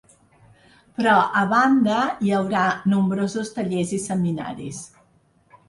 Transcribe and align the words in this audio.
Però, 0.99 1.13
a 1.41 1.43
banda, 1.51 1.99
hi 2.29 2.33
haurà 2.39 2.65
nombrosos 2.95 3.55
tallers 3.61 3.95
i 4.01 4.03
seminaris. 4.09 4.85